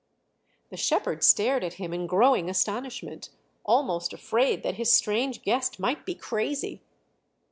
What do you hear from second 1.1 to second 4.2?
stared at him in growing astonishment, almost